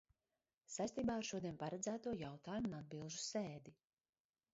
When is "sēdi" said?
3.27-3.75